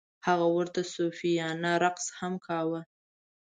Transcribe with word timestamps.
هغه 0.27 0.47
ورته 0.57 0.81
صوفیانه 0.93 1.71
رقص 1.83 2.05
هم 2.19 2.33
کاوه. 2.45 2.81